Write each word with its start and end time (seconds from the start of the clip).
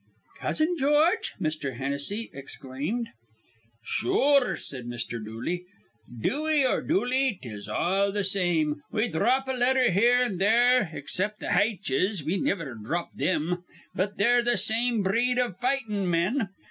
"Cousin 0.39 0.77
George?" 0.79 1.33
Mr. 1.39 1.75
Hennessy 1.77 2.31
exclaimed. 2.33 3.09
"Sure," 3.83 4.57
said 4.57 4.87
Mr. 4.87 5.23
Dooley. 5.23 5.65
"Dewey 6.21 6.65
or 6.65 6.81
Dooley, 6.81 7.37
'tis 7.39 7.69
all 7.69 8.11
th' 8.11 8.25
same. 8.25 8.81
We 8.91 9.09
dhrop 9.09 9.47
a 9.47 9.51
letter 9.51 9.91
here 9.91 10.23
an' 10.23 10.37
there, 10.39 10.89
except 10.91 11.39
th' 11.39 11.51
haitches, 11.51 12.23
we 12.23 12.37
niver 12.39 12.73
dhrop 12.83 13.09
thim, 13.15 13.63
but 13.93 14.13
we're 14.17 14.41
th' 14.43 14.57
same 14.57 15.03
breed 15.03 15.37
iv 15.37 15.57
fightin' 15.59 16.09
men. 16.09 16.49